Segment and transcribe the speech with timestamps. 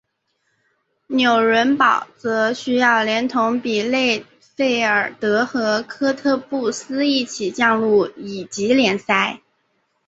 [1.09, 9.41] 纽伦堡则需要连同比勒费尔德和科特布斯一起降入乙级联赛。